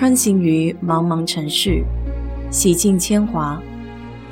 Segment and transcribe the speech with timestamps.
[0.00, 1.84] 穿行于茫茫城市，
[2.50, 3.62] 洗尽铅华，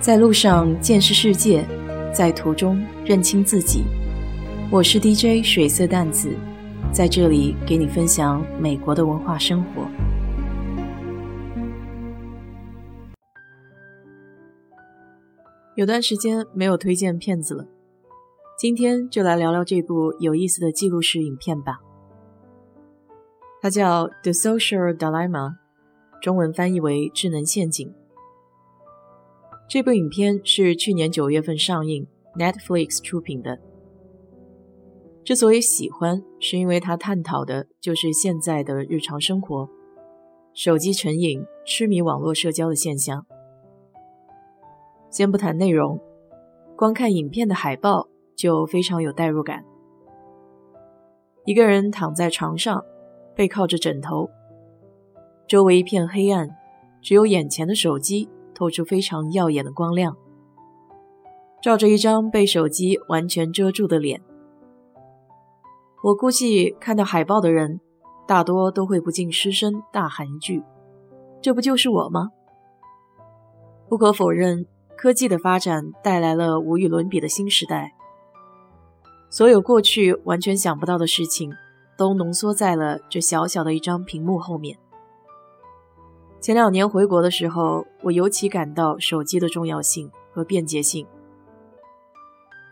[0.00, 1.62] 在路上见识世界，
[2.10, 3.84] 在途中认清自己。
[4.70, 6.34] 我是 DJ 水色淡子，
[6.90, 9.86] 在这里给你分享美国的文化生活。
[15.76, 17.66] 有段时间没有推荐片子了，
[18.58, 21.80] 今天就来聊聊这部有意思的记录式影片吧。
[23.60, 25.50] 它叫《The Social Dilemma》，
[26.22, 27.88] 中文翻译为《智能陷阱》。
[29.68, 32.06] 这部影片是去年九月份上映
[32.38, 33.58] ，Netflix 出品的。
[35.24, 39.68] 之所以喜欢，是因为它探讨的就是现在的日常生活，
[40.54, 43.26] 手机成瘾、痴迷网络社交的现象。
[45.10, 46.00] 先不谈内容，
[46.76, 49.64] 光看影片的海报就非常有代入感。
[51.44, 52.84] 一个人躺在床上。
[53.38, 54.28] 背靠着枕头，
[55.46, 56.50] 周围一片黑暗，
[57.00, 60.16] 只有眼前的手机透出非常耀眼的光亮，
[61.62, 64.20] 照着一张被手机完全遮住的脸。
[66.02, 67.80] 我估计看到海报的人，
[68.26, 70.64] 大多都会不禁失声大喊一句
[71.40, 72.30] ：“这不就是我吗？”
[73.88, 77.94] 不可否认，科技的发展带来了无与伦比的新时代，
[79.30, 81.52] 所有过去完全想不到的事情。
[81.98, 84.78] 都浓缩在了这小小的一张屏幕后面。
[86.40, 91.04] 前两年回国的时候，我尤其感到手机的重要性和便捷性，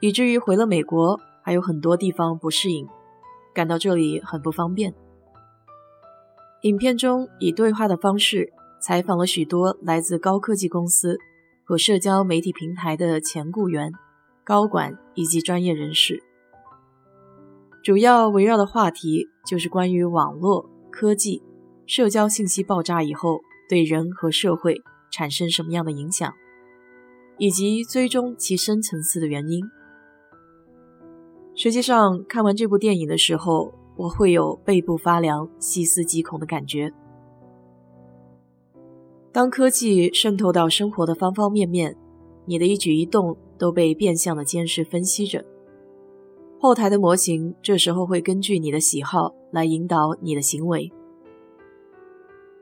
[0.01, 2.87] 以至于回了美国还有很多地方不适应，
[3.53, 4.95] 感到这里很不方便。
[6.63, 11.19] 影片中以对话的方式采访了许多来自高科技公司
[11.65, 13.93] 和社交媒体平台的前雇员、
[14.45, 16.23] 高管以及专业人士。
[17.87, 21.41] 主要围绕的话题就是关于网络科技、
[21.87, 26.34] 社交信息爆炸以后对人和社会产生什么样的影响，
[27.39, 29.62] 以及追踪其深层次的原因。
[31.55, 36.93] 实际上，看完这部电影的时候，我会有背部发凉、细思极恐的感觉。
[39.31, 41.97] 当科技渗透到生活的方方面面，
[42.47, 45.44] 你的一举一动都被变相的监视、分析着。
[46.66, 50.91] 后台的模型这时候会根据你的喜好来引导你的行为。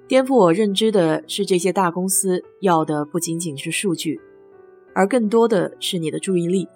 [0.07, 4.21] 颠覆我认知的是，这些大公司要的不仅仅是数据，
[4.95, 6.69] 而更多的是你的注意力。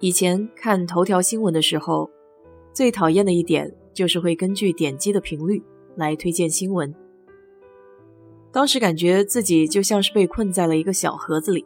[0.00, 2.10] 以前看头条新闻的时候，
[2.74, 5.62] 最讨厌的一点就是会根据点击的频率
[5.96, 6.94] 来推荐新闻。
[8.52, 11.64] 当时感觉自己就像是被困在了一个小盒子里，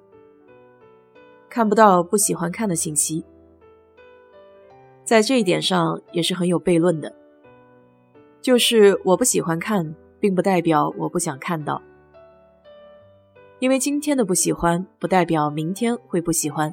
[1.51, 3.25] 看不到不喜欢看的信息。
[5.05, 7.15] 在这一点上也是很有悖论的，
[8.41, 11.83] 就是我不喜欢看，并不代表我不想看到，
[13.59, 16.73] 因为今天的不喜欢不代表明天会不喜欢，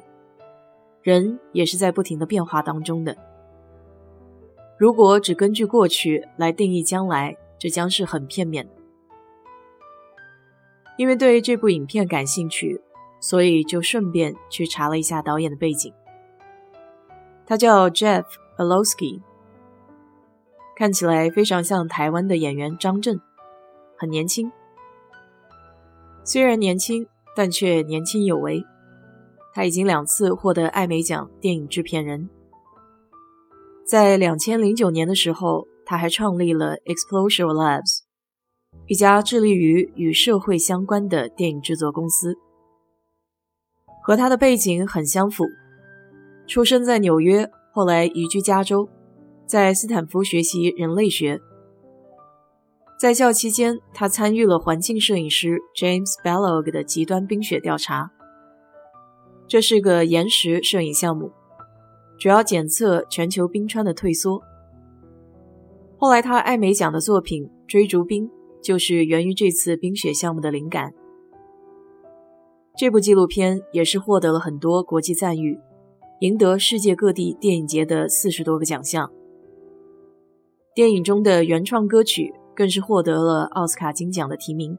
[1.02, 3.16] 人也是在不停的变化当中的。
[4.78, 8.72] 如果只根据过去来定义将来，这将是很片面的。
[10.96, 12.80] 因为对这部影片感兴趣，
[13.20, 15.92] 所以就顺便去查了一下导演的背景。
[17.52, 18.24] 他叫 Jeff
[18.56, 19.20] Balowski，
[20.74, 23.20] 看起来非常像台湾的演员张震，
[23.98, 24.50] 很年轻。
[26.24, 28.64] 虽然年轻，但却年轻有为。
[29.52, 32.30] 他已经两次获得艾美奖电影制片人。
[33.86, 37.98] 在两千零九年的时候，他还创立了 Explosion Labs，
[38.86, 42.34] 一家致力于与社会相关的电影制作公司。
[44.02, 45.44] 和他的背景很相符。
[46.52, 48.86] 出生在纽约，后来移居加州，
[49.46, 51.40] 在斯坦福学习人类学。
[53.00, 58.10] 在校期间，他参与了环境摄影师 James ballog 的极端冰雪调查。
[59.48, 61.32] 这是个岩石摄影项目，
[62.18, 64.42] 主要检测全球冰川的退缩。
[65.96, 68.26] 后来，他艾美奖的作品《追逐冰》
[68.62, 70.92] 就是源于这次冰雪项目的灵感。
[72.76, 75.58] 这部纪录片也是获得了很多国际赞誉。
[76.22, 79.10] 赢得世界各地电影节的四十多个奖项，
[80.72, 84.78] 电影中的原创歌曲更是获得了奥斯卡金奖的提名。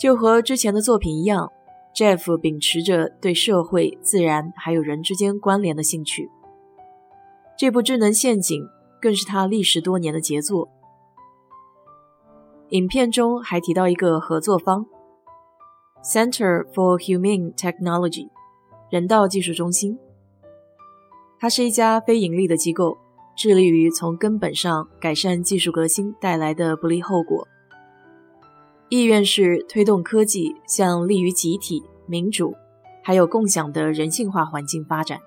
[0.00, 1.52] 就和之前的作品一样
[1.94, 6.30] ，Jeff 秉持着对社会、自然还有人之间关联的兴趣。
[7.58, 8.58] 这部《智能陷阱》
[9.02, 10.70] 更是他历时多年的杰作。
[12.70, 14.86] 影片中还提到一个合作方
[16.02, 18.30] ：Center for Humane Technology。
[18.90, 19.98] 人道技术中心，
[21.38, 22.96] 它是一家非盈利的机构，
[23.36, 27.46] 致力于从根本上改善技术革新带来的不利后果。
[28.88, 32.54] 意愿是推动科技向利于集体、民主，
[33.04, 35.20] 还有共享的人性化环境发展。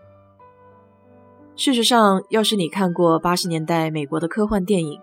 [1.55, 4.99] 事实上，要是你看过八十年代美国的科幻电影，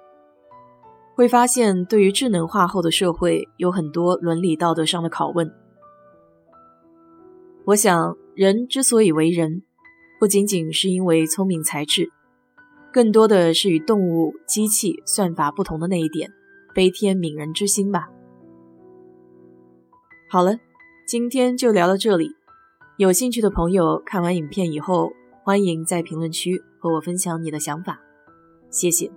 [1.15, 5.49] 会发现对于智能化后的社会有很多伦理道德上的拷问。
[7.65, 9.65] 我想，人之所以为人，
[10.21, 12.13] 不仅仅是因为聪明才智，
[12.93, 16.31] 更多的是与动物、机器算法不同的那一点——
[16.73, 18.09] 悲天悯人之心吧。
[20.31, 20.57] 好了，
[21.05, 22.37] 今天就聊到这里。
[22.97, 25.11] 有兴趣的朋友看完影片以后，
[25.43, 28.01] 欢迎在评论区和我分享你的想法。
[28.71, 29.11] 谢谢。